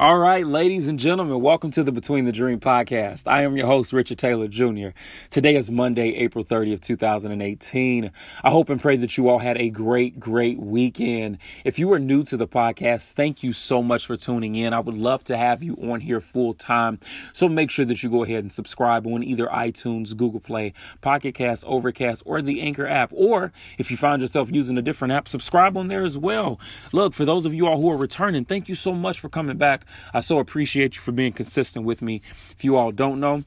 [0.00, 3.24] All right, ladies and gentlemen, welcome to the Between the Dream podcast.
[3.26, 4.96] I am your host, Richard Taylor Jr.
[5.28, 8.10] Today is Monday, April 30th, 2018.
[8.42, 11.36] I hope and pray that you all had a great, great weekend.
[11.66, 14.72] If you are new to the podcast, thank you so much for tuning in.
[14.72, 16.98] I would love to have you on here full time.
[17.34, 20.72] So make sure that you go ahead and subscribe on either iTunes, Google Play,
[21.02, 23.10] Pocket Cast, Overcast, or the Anchor app.
[23.12, 26.58] Or if you find yourself using a different app, subscribe on there as well.
[26.90, 29.58] Look, for those of you all who are returning, thank you so much for coming
[29.58, 29.84] back.
[30.12, 32.22] I so appreciate you for being consistent with me.
[32.50, 33.44] If you all don't know,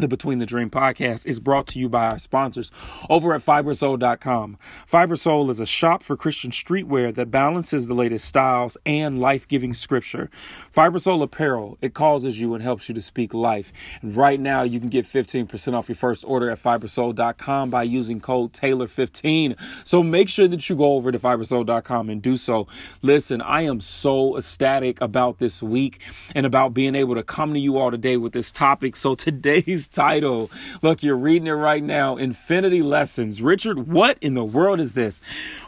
[0.00, 2.70] the Between the Dream podcast is brought to you by our sponsors
[3.08, 4.58] over at fibersoul.com.
[4.90, 10.30] Fibersoul is a shop for Christian streetwear that balances the latest styles and life-giving scripture.
[10.74, 13.72] Fibersoul apparel, it causes you and helps you to speak life.
[14.00, 18.20] And right now you can get 15% off your first order at fibersoul.com by using
[18.20, 19.56] code Taylor15.
[19.84, 22.66] So make sure that you go over to fibersoul.com and do so.
[23.02, 26.00] Listen, I am so ecstatic about this week
[26.34, 28.96] and about being able to come to you all today with this topic.
[28.96, 30.50] So today's title.
[30.82, 33.42] Look, you're reading it right now Infinity Lessons.
[33.42, 35.20] Richard, what in the world is this?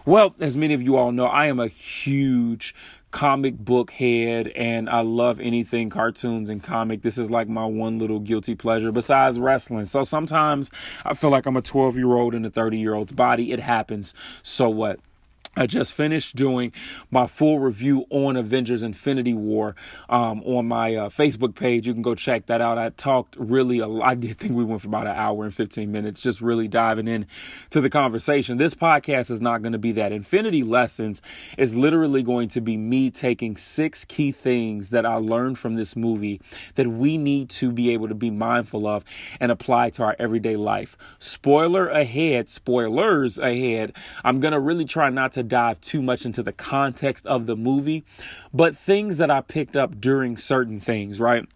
[0.05, 2.75] Well, as many of you all know, I am a huge
[3.12, 7.03] comic book head and I love anything cartoons and comic.
[7.03, 9.84] This is like my one little guilty pleasure besides wrestling.
[9.84, 10.70] So sometimes
[11.05, 13.53] I feel like I'm a 12 year old in a 30 year old's body.
[13.53, 14.15] It happens.
[14.43, 14.98] So what?
[15.55, 16.72] I just finished doing
[17.11, 19.77] my full review on Avengers Infinity War
[20.09, 21.86] um, on my uh, Facebook page.
[21.86, 22.78] You can go check that out.
[22.78, 24.09] I talked really a lot.
[24.09, 27.06] I did think we went for about an hour and 15 minutes, just really diving
[27.06, 27.27] in
[27.69, 28.56] to the conversation.
[28.56, 30.11] This podcast is not going to be that.
[30.11, 31.20] Infinity Lessons
[31.59, 35.94] is literally going to be me taking six key things that I learned from this
[35.94, 36.41] movie
[36.77, 39.05] that we need to be able to be mindful of
[39.39, 40.97] and apply to our everyday life.
[41.19, 43.92] Spoiler ahead, spoilers ahead.
[44.25, 47.57] I'm going to really try not to dive too much into the context of the
[47.57, 48.05] movie,
[48.53, 51.47] but things that I picked up during certain things, right?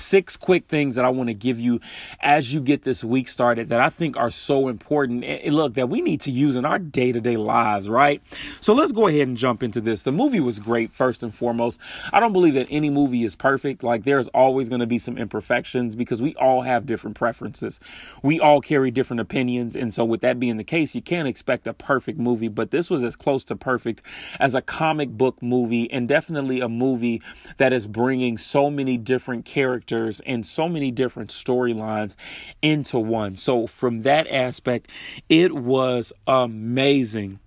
[0.00, 1.80] Six quick things that I want to give you
[2.20, 5.88] as you get this week started that I think are so important and look that
[5.88, 8.22] we need to use in our day-to-day lives, right?
[8.60, 10.02] So let's go ahead and jump into this.
[10.02, 11.78] The movie was great first and foremost.
[12.12, 13.82] I don't believe that any movie is perfect.
[13.82, 17.78] Like there's always going to be some imperfections because we all have different preferences.
[18.22, 21.66] We all carry different opinions and so with that being the case, you can't expect
[21.66, 24.02] a perfect movie, but this was as close to perfect
[24.38, 27.20] as a comic book movie and definitely a movie
[27.56, 32.14] that is bringing so many different characters characters and so many different storylines
[32.62, 33.36] into one.
[33.36, 34.88] So, from that aspect,
[35.28, 37.40] it was amazing.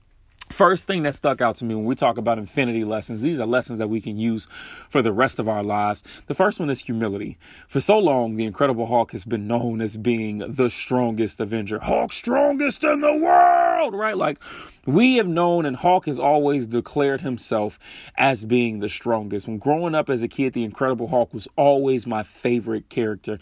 [0.49, 3.47] First thing that stuck out to me when we talk about infinity lessons, these are
[3.47, 4.47] lessons that we can use
[4.87, 6.03] for the rest of our lives.
[6.27, 7.39] The first one is humility.
[7.67, 11.79] For so long, the Incredible Hulk has been known as being the strongest Avenger.
[11.79, 14.15] Hulk strongest in the world, right?
[14.15, 14.39] Like
[14.85, 17.79] we have known, and Hulk has always declared himself
[18.17, 19.47] as being the strongest.
[19.47, 23.39] When growing up as a kid, the Incredible Hulk was always my favorite character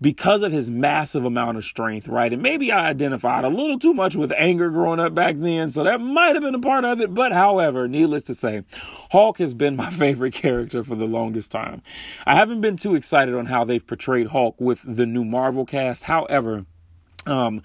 [0.00, 2.32] because of his massive amount of strength, right?
[2.32, 5.84] And maybe I identified a little too much with anger growing up back then, so
[5.84, 7.14] that might have been a part of it.
[7.14, 8.64] But however, needless to say,
[9.12, 11.82] Hulk has been my favorite character for the longest time.
[12.26, 16.04] I haven't been too excited on how they've portrayed Hulk with the new Marvel cast.
[16.04, 16.66] However,
[17.26, 17.62] um,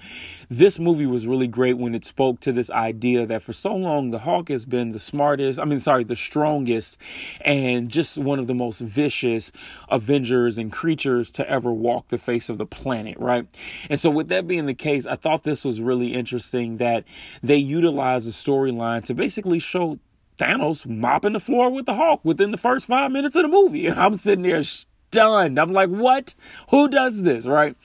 [0.50, 4.12] this movie was really great when it spoke to this idea that for so long
[4.12, 6.98] the Hulk has been the smartest, I mean, sorry, the strongest,
[7.42, 9.52] and just one of the most vicious
[9.90, 13.48] Avengers and creatures to ever walk the face of the planet, right?
[13.90, 17.06] And so, with that being the case, I thought this was really interesting that
[17.42, 20.00] they utilized the storyline to basically show
[20.38, 23.90] Thanos mopping the floor with the Hulk within the first five minutes of the movie.
[23.92, 24.64] I'm sitting there
[25.12, 25.60] stunned.
[25.60, 26.36] I'm like, what?
[26.70, 27.46] Who does this?
[27.46, 27.76] Right.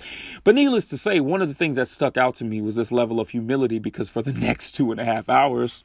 [0.44, 2.92] But needless to say, one of the things that stuck out to me was this
[2.92, 5.84] level of humility because for the next two and a half hours,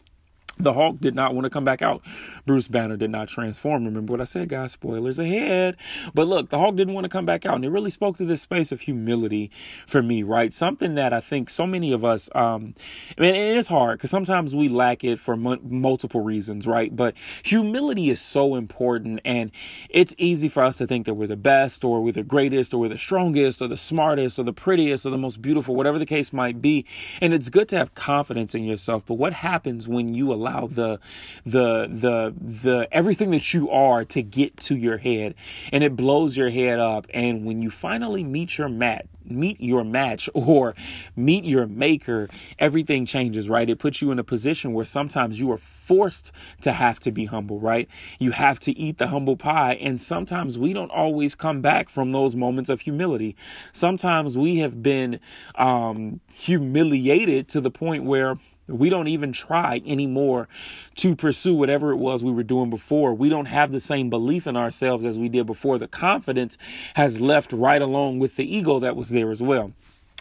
[0.58, 2.02] the Hulk did not want to come back out.
[2.46, 3.86] Bruce Banner did not transform.
[3.86, 4.72] Remember what I said, guys?
[4.72, 5.76] Spoilers ahead.
[6.14, 7.56] But look, the Hulk didn't want to come back out.
[7.56, 9.52] And it really spoke to this space of humility
[9.86, 10.54] for me, right?
[10.54, 12.74] Something that I think so many of us, um,
[13.18, 16.96] I mean, it is hard because sometimes we lack it for m- multiple reasons, right?
[16.96, 19.20] But humility is so important.
[19.26, 19.52] And
[19.90, 22.80] it's easy for us to think that we're the best or we're the greatest or
[22.80, 26.06] we're the strongest or the smartest or the prettiest or the most beautiful, whatever the
[26.06, 26.86] case might be.
[27.20, 29.04] And it's good to have confidence in yourself.
[29.06, 31.00] But what happens when you allow allow the
[31.46, 35.36] the the the everything that you are to get to your head.
[35.72, 37.08] And it blows your head up.
[37.14, 40.76] And when you finally meet your mat meet your match or
[41.16, 43.70] meet your maker everything changes right?
[43.70, 46.32] It puts you in a position where sometimes you are forced
[46.62, 47.88] to have to be humble right?
[48.20, 49.74] You have to eat the humble pie.
[49.76, 53.36] And sometimes we don't always come back from those moments of humility.
[53.72, 55.20] Sometimes we have been
[55.56, 60.48] um humiliated to the point where We don't even try anymore
[60.96, 63.14] to pursue whatever it was we were doing before.
[63.14, 65.78] We don't have the same belief in ourselves as we did before.
[65.78, 66.58] The confidence
[66.96, 69.74] has left right along with the ego that was there as well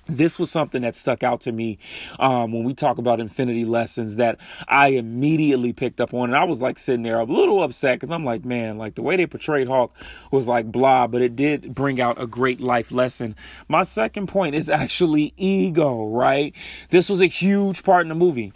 [0.06, 1.78] this was something that stuck out to me
[2.18, 6.30] um, when we talk about infinity lessons that I immediately picked up on.
[6.30, 9.02] And I was like sitting there a little upset because I'm like, man, like the
[9.02, 9.94] way they portrayed Hulk
[10.30, 13.34] was like blah, but it did bring out a great life lesson.
[13.68, 16.54] My second point is actually ego, right?
[16.90, 18.52] This was a huge part in the movie.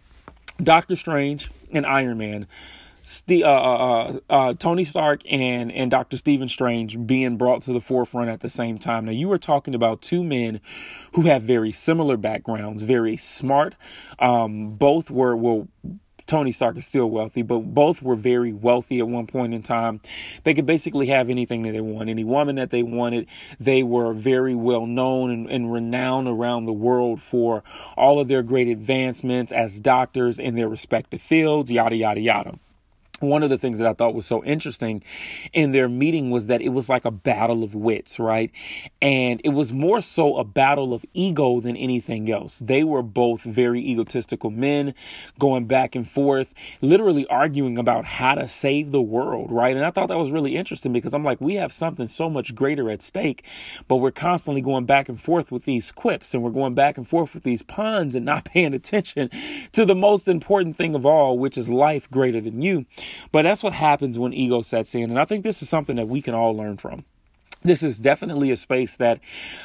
[0.62, 2.46] Doctor Strange and Iron Man
[3.08, 7.80] Uh, uh, uh, uh, Tony Stark and and Doctor Stephen Strange being brought to the
[7.80, 9.06] forefront at the same time.
[9.06, 10.60] Now you were talking about two men
[11.12, 13.76] who have very similar backgrounds, very smart.
[14.18, 15.68] Um, both were well.
[16.26, 20.02] Tony Stark is still wealthy, but both were very wealthy at one point in time.
[20.44, 23.26] They could basically have anything that they want, any woman that they wanted.
[23.58, 27.64] They were very well known and, and renowned around the world for
[27.96, 32.58] all of their great advancements as doctors in their respective fields, yada, yada, yada
[33.20, 35.02] one of the things that I thought was so interesting
[35.52, 38.50] in their meeting was that it was like a battle of wits, right?
[39.00, 42.58] And it was more so a battle of ego than anything else.
[42.58, 44.94] They were both very egotistical men
[45.38, 49.76] going back and forth, literally arguing about how to save the world, right?
[49.76, 52.54] And I thought that was really interesting because I'm like, we have something so much
[52.54, 53.44] greater at stake,
[53.86, 57.08] but we're constantly going back and forth with these quips and we're going back and
[57.08, 59.30] forth with these puns and not paying attention
[59.72, 62.86] to the most important thing of all, which is life greater than you.
[63.32, 65.04] But that's what happens when ego sets in.
[65.10, 67.04] And I think this is something that we can all learn from
[67.64, 69.18] this is definitely a space that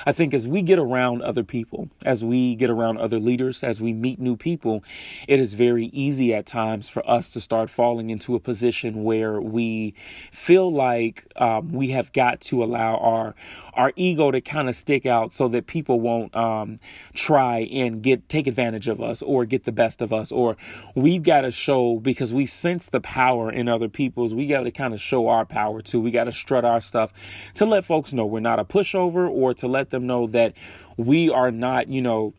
[0.06, 3.80] I think as we get around other people, as we get around other leaders, as
[3.80, 4.84] we meet new people,
[5.28, 9.40] it is very easy at times for us to start falling into a position where
[9.40, 9.94] we
[10.32, 13.36] feel like um, we have got to allow our
[13.76, 16.80] our ego to kind of stick out so that people won't um,
[17.14, 20.32] try and get take advantage of us or get the best of us.
[20.32, 20.58] Or
[20.96, 24.72] we've got to show because we sense the power in other people's we got to
[24.72, 26.00] kind of show our power too.
[26.02, 27.14] We got to strut our stuff
[27.56, 30.54] to let folks know we're not a pushover or to let them know that
[30.98, 32.34] we are not, you know,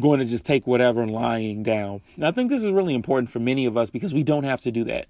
[0.00, 2.00] going to just take whatever and lying down.
[2.22, 4.70] I think this is really important for many of us because we don't have to
[4.70, 5.06] do that.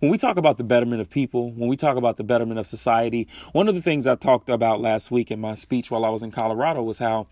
[0.00, 2.66] When we talk about the betterment of people, when we talk about the betterment of
[2.66, 6.10] society, one of the things I talked about last week in my speech while I
[6.10, 7.26] was in Colorado was how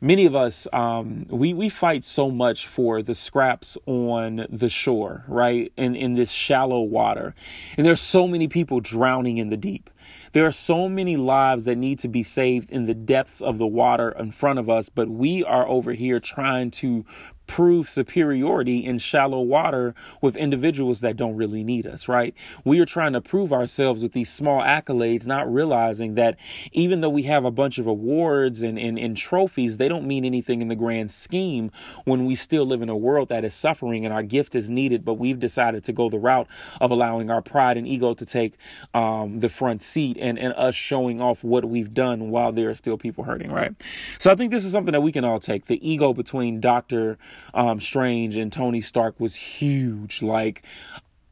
[0.00, 5.24] many of us um, we we fight so much for the scraps on the shore
[5.28, 5.72] right?
[5.76, 7.34] In in this shallow water.
[7.76, 9.90] And there's so many people drowning in the deep.
[10.32, 13.66] There are so many lives that need to be saved in the depths of the
[13.66, 17.04] water in front of us, but we are over here trying to
[17.46, 22.34] prove superiority in shallow water with individuals that don't really need us, right?
[22.64, 26.36] We are trying to prove ourselves with these small accolades, not realizing that
[26.72, 30.24] even though we have a bunch of awards and, and, and trophies, they don't mean
[30.24, 31.70] anything in the grand scheme
[32.04, 35.04] when we still live in a world that is suffering and our gift is needed,
[35.04, 36.48] but we've decided to go the route
[36.80, 38.54] of allowing our pride and ego to take
[38.94, 42.74] um, the front seat and, and us showing off what we've done while there are
[42.74, 43.74] still people hurting, right?
[44.18, 45.66] So I think this is something that we can all take.
[45.66, 47.18] The ego between Dr
[47.54, 50.22] um, Strange and Tony Stark was huge.
[50.22, 50.62] Like,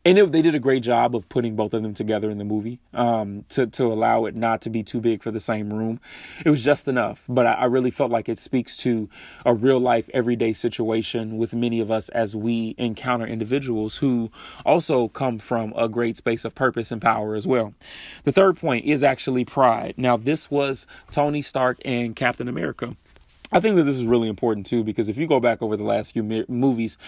[0.06, 2.44] and it, they did a great job of putting both of them together in the
[2.44, 6.00] movie um, to to allow it not to be too big for the same room.
[6.44, 9.08] It was just enough, but I, I, really felt like it speaks to
[9.46, 14.30] a real life, everyday situation with many of us as we encounter individuals who
[14.66, 17.72] also come from a great space of purpose and power as well.
[18.24, 19.94] The third point is actually pride.
[19.96, 22.96] Now, this was Tony Stark and Captain America.
[23.54, 25.84] I think that this is really important too because if you go back over the
[25.84, 26.98] last few movies,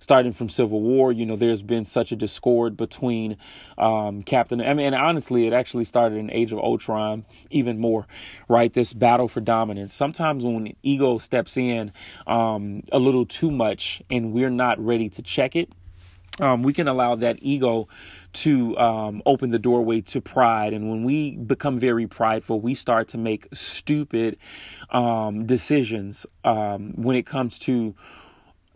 [0.00, 3.38] starting from Civil War, you know, there's been such a discord between
[3.78, 4.60] um, Captain.
[4.60, 8.06] I mean, and honestly, it actually started in Age of Ultron even more,
[8.48, 8.70] right?
[8.70, 9.94] This battle for dominance.
[9.94, 11.90] Sometimes when ego steps in
[12.26, 15.72] um, a little too much and we're not ready to check it,
[16.40, 17.88] um, we can allow that ego
[18.32, 20.72] to um, open the doorway to pride.
[20.72, 24.36] And when we become very prideful, we start to make stupid
[24.90, 27.94] um, decisions um, when it comes to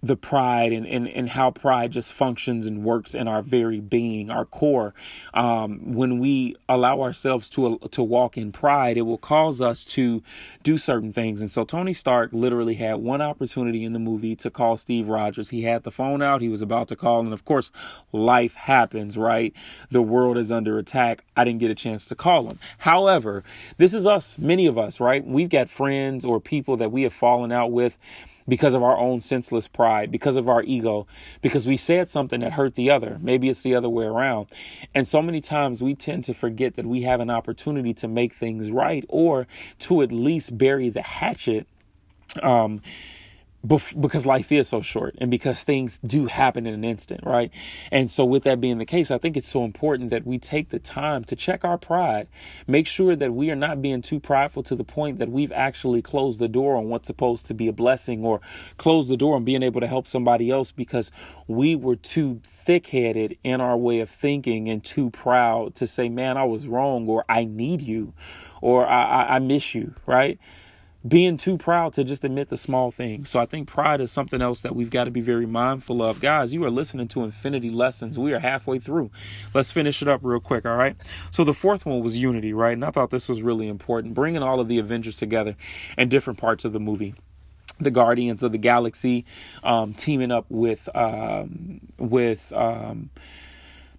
[0.00, 4.30] the pride and, and, and how pride just functions and works in our very being,
[4.30, 4.94] our core.
[5.34, 10.22] Um, when we allow ourselves to to walk in pride, it will cause us to
[10.62, 11.40] do certain things.
[11.40, 15.48] And so Tony Stark literally had one opportunity in the movie to call Steve Rogers.
[15.48, 16.42] He had the phone out.
[16.42, 17.72] He was about to call, and of course,
[18.12, 19.16] life happens.
[19.16, 19.52] Right,
[19.90, 21.24] the world is under attack.
[21.36, 22.58] I didn't get a chance to call him.
[22.78, 23.42] However,
[23.78, 25.00] this is us, many of us.
[25.00, 27.98] Right, we've got friends or people that we have fallen out with
[28.48, 31.06] because of our own senseless pride, because of our ego,
[31.42, 33.18] because we said something that hurt the other.
[33.20, 34.46] Maybe it's the other way around.
[34.94, 38.32] And so many times we tend to forget that we have an opportunity to make
[38.32, 39.46] things right or
[39.80, 41.66] to at least bury the hatchet.
[42.42, 42.80] Um,
[43.68, 47.50] because life is so short and because things do happen in an instant, right?
[47.90, 50.70] And so, with that being the case, I think it's so important that we take
[50.70, 52.28] the time to check our pride,
[52.66, 56.02] make sure that we are not being too prideful to the point that we've actually
[56.02, 58.40] closed the door on what's supposed to be a blessing or
[58.76, 61.10] closed the door on being able to help somebody else because
[61.46, 66.08] we were too thick headed in our way of thinking and too proud to say,
[66.08, 68.12] man, I was wrong or I need you
[68.60, 70.38] or I, I, I miss you, right?
[71.06, 73.28] Being too proud to just admit the small things.
[73.28, 76.20] So I think pride is something else that we've got to be very mindful of.
[76.20, 78.18] Guys, you are listening to Infinity Lessons.
[78.18, 79.10] We are halfway through.
[79.54, 80.96] Let's finish it up real quick, all right?
[81.30, 82.72] So the fourth one was unity, right?
[82.72, 85.56] And I thought this was really important, bringing all of the Avengers together
[85.96, 87.14] in different parts of the movie
[87.80, 89.24] the Guardians of the Galaxy,
[89.62, 93.10] um, teaming up with um, with um,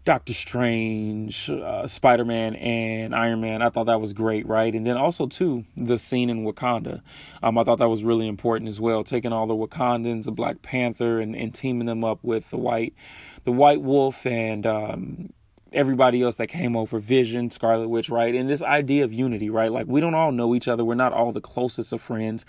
[0.09, 3.61] Doctor Strange, uh, Spider Man, and Iron Man.
[3.61, 4.73] I thought that was great, right?
[4.73, 7.03] And then also too the scene in Wakanda.
[7.43, 9.03] Um, I thought that was really important as well.
[9.03, 12.95] Taking all the Wakandans, the Black Panther, and, and teaming them up with the White,
[13.43, 15.29] the White Wolf, and um,
[15.73, 18.33] everybody else that came over, Vision, Scarlet Witch, right?
[18.33, 19.71] And this idea of unity, right?
[19.71, 20.83] Like we don't all know each other.
[20.83, 22.47] We're not all the closest of friends.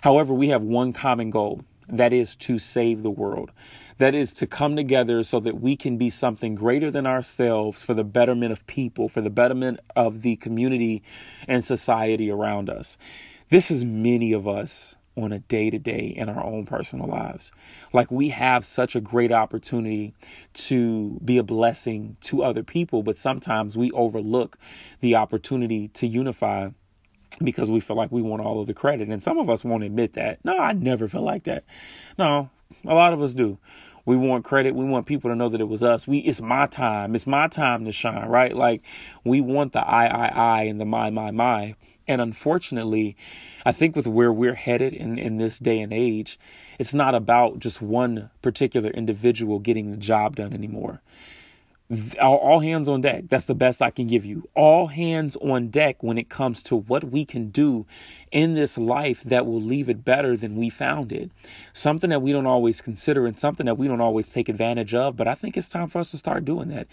[0.00, 1.64] However, we have one common goal.
[1.88, 3.50] That is to save the world
[3.98, 7.94] that is to come together so that we can be something greater than ourselves for
[7.94, 11.02] the betterment of people, for the betterment of the community
[11.46, 12.98] and society around us.
[13.50, 17.52] This is many of us on a day to day in our own personal lives.
[17.92, 20.12] Like we have such a great opportunity
[20.54, 24.58] to be a blessing to other people, but sometimes we overlook
[24.98, 26.70] the opportunity to unify
[27.42, 29.08] because we feel like we want all of the credit.
[29.08, 30.44] And some of us won't admit that.
[30.44, 31.64] No, I never feel like that.
[32.18, 32.50] No,
[32.86, 33.58] a lot of us do.
[34.06, 34.74] We want credit.
[34.74, 36.06] We want people to know that it was us.
[36.06, 37.14] We it's my time.
[37.14, 38.54] It's my time to shine, right?
[38.54, 38.82] Like
[39.24, 41.74] we want the I I I and the my my my.
[42.06, 43.16] And unfortunately,
[43.64, 46.38] I think with where we're headed in, in this day and age,
[46.78, 51.00] it's not about just one particular individual getting the job done anymore
[52.20, 53.24] all, hands on deck.
[53.28, 54.48] That's the best I can give you.
[54.54, 57.86] All hands on deck when it comes to what we can do
[58.34, 61.30] in this life that will leave it better than we found it.
[61.72, 65.16] Something that we don't always consider and something that we don't always take advantage of,
[65.16, 66.88] but I think it's time for us to start doing that.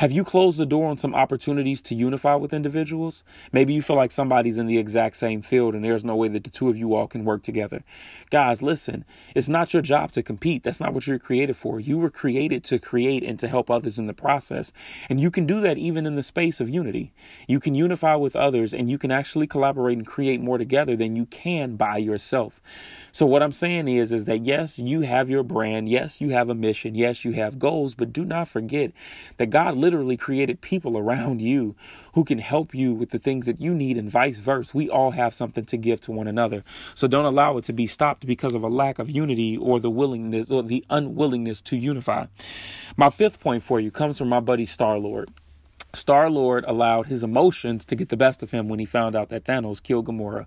[0.00, 3.24] Have you closed the door on some opportunities to unify with individuals?
[3.50, 6.44] Maybe you feel like somebody's in the exact same field and there's no way that
[6.44, 7.82] the two of you all can work together.
[8.30, 10.64] Guys, listen, it's not your job to compete.
[10.64, 11.80] That's not what you're created for.
[11.80, 14.70] You were created to create and to help others in the process.
[15.08, 17.14] And you can do that even in the space of unity.
[17.48, 21.16] You can unify with others and you can actually collaborate and create more together than
[21.16, 22.60] you can by yourself.
[23.12, 26.50] So what I'm saying is is that yes, you have your brand, yes, you have
[26.50, 28.92] a mission, yes, you have goals, but do not forget
[29.38, 31.74] that God literally created people around you
[32.12, 34.70] who can help you with the things that you need and vice versa.
[34.74, 36.62] We all have something to give to one another.
[36.94, 39.90] So don't allow it to be stopped because of a lack of unity or the
[39.90, 42.26] willingness or the unwillingness to unify.
[42.98, 45.30] My fifth point for you comes from my buddy Star Lord.
[45.96, 49.28] Star Lord allowed his emotions to get the best of him when he found out
[49.30, 50.46] that Thanos killed Gamora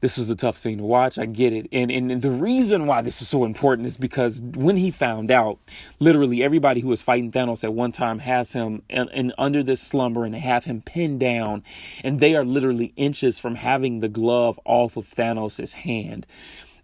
[0.00, 1.18] this was a tough scene to watch.
[1.18, 1.68] I get it.
[1.72, 5.58] And, and the reason why this is so important is because when he found out,
[5.98, 9.80] literally everybody who was fighting Thanos at one time has him and, and under this
[9.80, 11.62] slumber and have him pinned down.
[12.02, 16.26] And they are literally inches from having the glove off of Thanos' hand.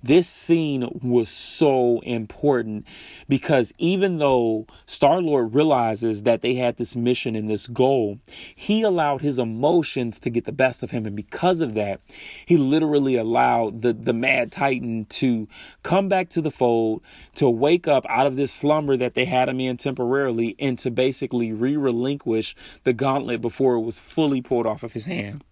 [0.06, 2.86] This scene was so important
[3.28, 8.20] because even though Star Lord realizes that they had this mission and this goal,
[8.54, 11.06] he allowed his emotions to get the best of him.
[11.06, 12.00] And because of that,
[12.46, 15.48] he literally allowed the, the Mad Titan to
[15.82, 17.02] come back to the fold,
[17.34, 20.90] to wake up out of this slumber that they had him in temporarily, and to
[20.92, 25.42] basically re relinquish the gauntlet before it was fully pulled off of his hand.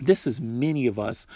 [0.00, 1.26] This is many of us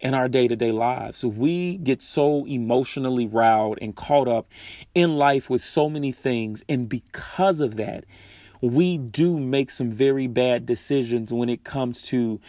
[0.00, 1.24] in our day to day lives.
[1.24, 4.48] We get so emotionally riled and caught up
[4.94, 6.64] in life with so many things.
[6.68, 8.04] And because of that,
[8.60, 12.40] we do make some very bad decisions when it comes to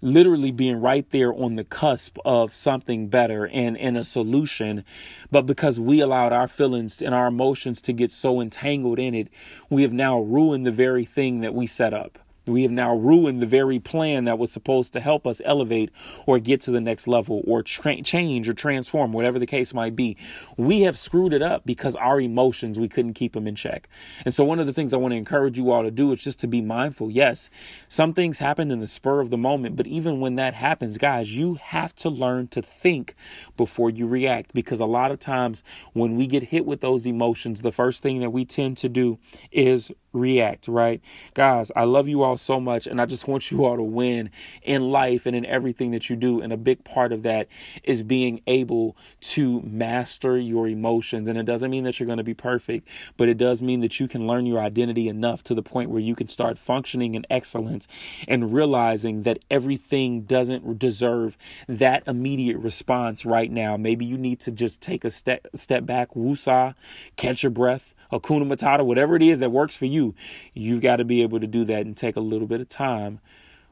[0.00, 4.84] literally being right there on the cusp of something better and, and a solution.
[5.30, 9.28] But because we allowed our feelings and our emotions to get so entangled in it,
[9.70, 12.18] we have now ruined the very thing that we set up.
[12.46, 15.90] We have now ruined the very plan that was supposed to help us elevate
[16.26, 19.96] or get to the next level or tra- change or transform, whatever the case might
[19.96, 20.16] be.
[20.56, 23.88] We have screwed it up because our emotions, we couldn't keep them in check.
[24.24, 26.20] And so, one of the things I want to encourage you all to do is
[26.20, 27.10] just to be mindful.
[27.10, 27.48] Yes,
[27.88, 31.36] some things happen in the spur of the moment, but even when that happens, guys,
[31.36, 33.14] you have to learn to think
[33.56, 37.62] before you react because a lot of times when we get hit with those emotions,
[37.62, 39.18] the first thing that we tend to do
[39.50, 41.02] is react, right?
[41.34, 44.30] Guys, I love you all so much and I just want you all to win
[44.62, 46.40] in life and in everything that you do.
[46.40, 47.48] And a big part of that
[47.82, 51.28] is being able to master your emotions.
[51.28, 53.98] And it doesn't mean that you're going to be perfect, but it does mean that
[54.00, 57.26] you can learn your identity enough to the point where you can start functioning in
[57.28, 57.88] excellence
[58.28, 61.36] and realizing that everything doesn't deserve
[61.68, 63.76] that immediate response right now.
[63.76, 66.74] Maybe you need to just take a step step back, woosah,
[67.16, 70.03] catch your breath, Hakuna Matata, whatever it is that works for you,
[70.52, 73.20] you've got to be able to do that and take a little bit of time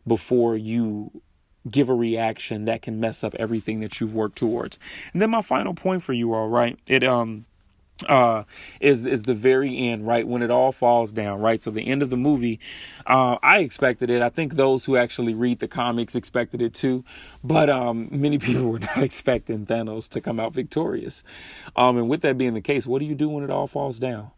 [0.07, 1.23] before you
[1.71, 4.79] give a reaction that can mess up everything that you've worked towards.
[5.13, 6.79] And then my final point for you all, right?
[6.87, 7.47] It um
[8.09, 8.45] uh,
[8.81, 11.63] is is the very end, right when it all falls down, right?
[11.63, 12.59] So the end of the movie,
[13.07, 14.23] uh, I expected it.
[14.23, 17.05] I think those who actually read the comics expected it too,
[17.43, 21.25] but um, many people were not expecting Thanos to come out victorious.
[21.77, 23.99] Um, and with that being the case, what do you do when it all falls
[23.99, 24.31] down?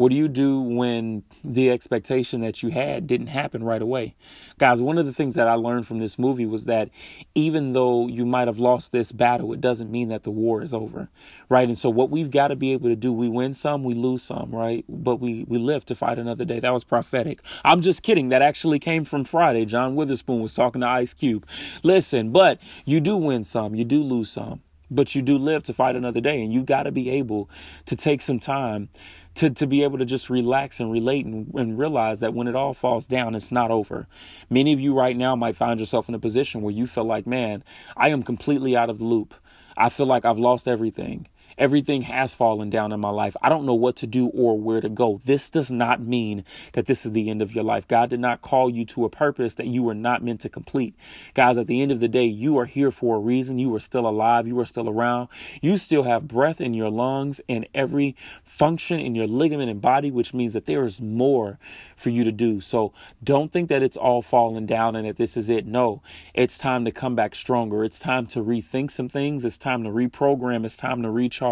[0.00, 4.14] What do you do when the expectation that you had didn't happen right away?
[4.56, 6.88] Guys, one of the things that I learned from this movie was that
[7.34, 10.72] even though you might have lost this battle, it doesn't mean that the war is
[10.72, 11.10] over,
[11.50, 11.68] right?
[11.68, 14.22] And so what we've got to be able to do, we win some, we lose
[14.22, 14.86] some, right?
[14.88, 16.60] But we we live to fight another day.
[16.60, 17.42] That was prophetic.
[17.62, 18.30] I'm just kidding.
[18.30, 19.66] That actually came from Friday.
[19.66, 21.46] John Witherspoon was talking to Ice Cube.
[21.82, 25.72] Listen, but you do win some, you do lose some but you do live to
[25.72, 27.48] fight another day and you've got to be able
[27.86, 28.88] to take some time
[29.34, 32.56] to, to be able to just relax and relate and, and realize that when it
[32.56, 34.06] all falls down, it's not over.
[34.48, 37.26] Many of you right now might find yourself in a position where you feel like,
[37.26, 37.62] man,
[37.96, 39.34] I am completely out of the loop.
[39.76, 41.26] I feel like I've lost everything.
[41.60, 43.36] Everything has fallen down in my life.
[43.42, 45.20] I don't know what to do or where to go.
[45.26, 47.86] This does not mean that this is the end of your life.
[47.86, 50.94] God did not call you to a purpose that you were not meant to complete.
[51.34, 53.58] Guys, at the end of the day, you are here for a reason.
[53.58, 54.48] You are still alive.
[54.48, 55.28] You are still around.
[55.60, 60.10] You still have breath in your lungs and every function in your ligament and body,
[60.10, 61.58] which means that there is more
[61.94, 62.62] for you to do.
[62.62, 65.66] So don't think that it's all falling down and that this is it.
[65.66, 66.00] No,
[66.32, 67.84] it's time to come back stronger.
[67.84, 69.44] It's time to rethink some things.
[69.44, 70.64] It's time to reprogram.
[70.64, 71.49] It's time to recharge.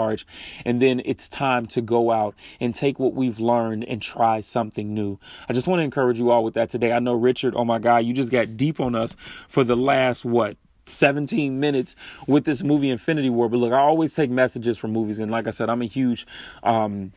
[0.65, 4.95] And then it's time to go out and take what we've learned and try something
[4.95, 5.19] new.
[5.49, 6.93] I just want to encourage you all with that today.
[6.93, 9.17] I know Richard, oh my God, you just got deep on us
[9.49, 10.57] for the last, what,
[10.87, 13.49] 17 minutes with this movie Infinity War.
[13.49, 15.19] But look, I always take messages from movies.
[15.19, 16.27] And like I said, I'm a huge
[16.63, 17.13] um,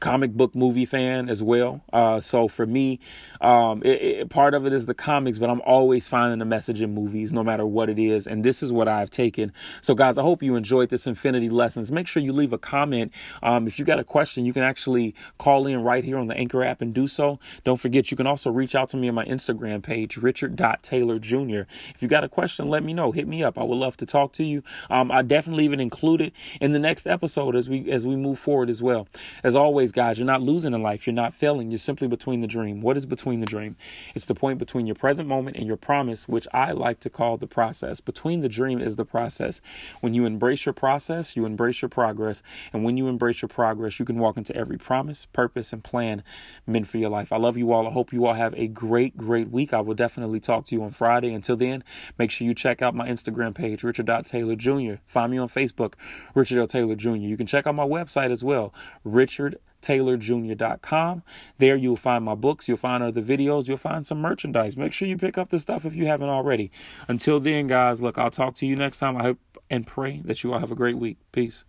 [0.00, 1.82] comic book movie fan as well.
[1.92, 3.00] Uh, so for me,
[3.40, 6.80] um, it, it, part of it is the comics, but I'm always finding a message
[6.80, 8.26] in movies, no matter what it is.
[8.26, 9.52] And this is what I've taken.
[9.80, 11.92] So guys, I hope you enjoyed this Infinity Lessons.
[11.92, 13.12] Make sure you leave a comment.
[13.42, 16.36] Um, if you got a question, you can actually call in right here on the
[16.36, 17.38] Anchor app and do so.
[17.64, 21.62] Don't forget, you can also reach out to me on my Instagram page, Richard.Taylor Jr.
[21.94, 23.12] If you got a question, let me know.
[23.12, 23.58] Hit me up.
[23.58, 24.62] I would love to talk to you.
[24.90, 28.38] Um, I definitely even include it in the next episode as we as we move
[28.38, 29.08] forward as well.
[29.42, 31.06] As always, always, guys, you're not losing in life.
[31.06, 31.70] You're not failing.
[31.70, 32.80] You're simply between the dream.
[32.80, 33.76] What is between the dream?
[34.16, 37.36] It's the point between your present moment and your promise, which I like to call
[37.36, 38.00] the process.
[38.00, 39.60] Between the dream is the process.
[40.00, 42.42] When you embrace your process, you embrace your progress.
[42.72, 46.24] And when you embrace your progress, you can walk into every promise, purpose, and plan
[46.66, 47.32] meant for your life.
[47.32, 47.86] I love you all.
[47.86, 49.72] I hope you all have a great, great week.
[49.72, 51.32] I will definitely talk to you on Friday.
[51.32, 51.84] Until then,
[52.18, 54.94] make sure you check out my Instagram page, Richard Taylor Jr.
[55.06, 55.94] Find me on Facebook,
[56.34, 56.66] Richard L.
[56.66, 57.10] Taylor Jr.
[57.10, 61.22] You can check out my website as well, Richard taylorjr.com.
[61.58, 64.76] There you'll find my books, you'll find other videos, you'll find some merchandise.
[64.76, 66.70] Make sure you pick up the stuff if you haven't already.
[67.08, 69.16] Until then, guys, look, I'll talk to you next time.
[69.16, 71.18] I hope and pray that you all have a great week.
[71.32, 71.64] Peace.